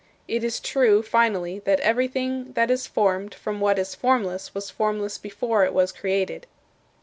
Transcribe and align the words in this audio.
It 0.27 0.43
is 0.43 0.59
true, 0.59 1.03
finally, 1.03 1.59
that 1.59 1.79
everything 1.81 2.53
that 2.53 2.71
is 2.71 2.87
formed 2.87 3.35
from 3.35 3.59
what 3.59 3.77
is 3.77 3.93
formless 3.93 4.51
was 4.55 4.71
formless 4.71 5.19
before 5.19 5.63
it 5.63 5.75
was 5.75 5.91
formed. 5.91 6.47